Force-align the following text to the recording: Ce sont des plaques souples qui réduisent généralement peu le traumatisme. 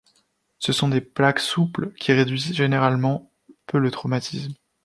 Ce 0.57 0.73
sont 0.73 0.87
des 0.89 0.99
plaques 0.99 1.39
souples 1.39 1.93
qui 1.93 2.11
réduisent 2.11 2.55
généralement 2.55 3.31
peu 3.67 3.77
le 3.77 3.91
traumatisme. 3.91 4.55